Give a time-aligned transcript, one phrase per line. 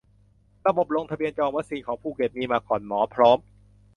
[0.67, 3.37] ระบบลงทะเบียนจองฉีดวัคซีนของภูเก็ตมีมาก่อน หมอพร้อม